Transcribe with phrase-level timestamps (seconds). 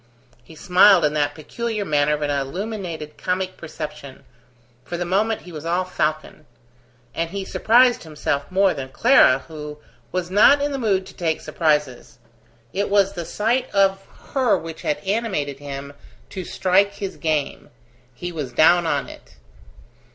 [0.43, 4.23] He smiled in that peculiar manner of an illuminated comic perception:
[4.83, 6.47] for the moment he was all falcon;
[7.13, 9.77] and he surprised himself more than Clara, who
[10.11, 12.17] was not in the mood to take surprises.
[12.73, 14.03] It was the sight of
[14.33, 15.93] her which had animated him
[16.31, 17.69] to strike his game;
[18.15, 19.35] he was down on it.